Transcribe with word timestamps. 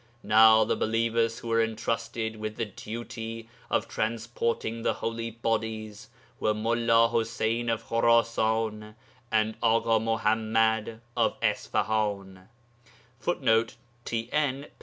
Now 0.23 0.63
the 0.63 0.75
believers 0.75 1.37
who 1.37 1.49
were 1.49 1.61
entrusted 1.61 2.37
with 2.37 2.55
the 2.55 2.65
duty 2.65 3.47
of 3.69 3.87
transporting 3.87 4.81
the 4.81 4.95
holy 4.95 5.29
bodies 5.29 6.09
were 6.39 6.55
Mullā 6.55 7.11
Ḥuseyn 7.11 7.71
of 7.71 7.85
Khurasan 7.87 8.95
and 9.31 9.61
Aḳa 9.61 10.01
Muḥammad 10.19 11.01
of 11.15 11.37
Isfahan, 11.43 12.49
[Footnote: 13.19 13.75
TN, 14.07 14.63
p. 14.63 14.69